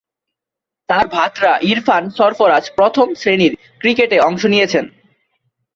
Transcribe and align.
তার 0.89 1.05
ভ্রাতা 1.07 1.51
ইরফান 1.61 2.03
সরফরাজ 2.09 2.65
প্রথম-শ্রেণীর 2.75 3.53
ক্রিকেটে 3.79 4.17
অংশ 4.19 4.41
নিয়েছেন। 4.45 4.85